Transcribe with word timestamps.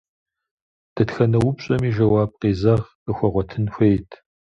Дэтхэнэ 0.95 1.39
упщӏэми 1.47 1.89
жэуап 1.95 2.31
къезэгъ 2.41 2.85
къыхуэгъуэтын 3.03 3.65
хуейт. 3.73 4.09